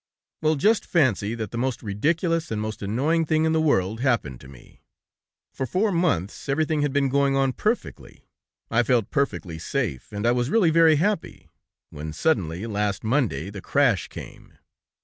"Well, 0.41 0.55
just 0.55 0.83
fancy 0.83 1.35
that 1.35 1.51
the 1.51 1.59
most 1.59 1.83
ridiculous 1.83 2.49
and 2.49 2.59
most 2.59 2.81
annoying 2.81 3.23
thing 3.23 3.45
in 3.45 3.51
the 3.53 3.61
world 3.61 3.99
happened 3.99 4.41
to 4.41 4.47
me. 4.47 4.81
For 5.53 5.67
four 5.67 5.91
months 5.91 6.49
everything 6.49 6.81
had 6.81 6.91
been 6.91 7.07
going 7.07 7.35
on 7.35 7.53
perfectly; 7.53 8.27
I 8.71 8.81
felt 8.81 9.11
perfectly 9.11 9.59
safe, 9.59 10.11
and 10.11 10.25
I 10.25 10.31
was 10.31 10.49
really 10.49 10.71
very 10.71 10.95
happy, 10.95 11.49
when 11.91 12.13
suddenly, 12.13 12.65
last 12.65 13.03
Monday, 13.03 13.51
the 13.51 13.61
crash 13.61 14.07
came. 14.07 14.57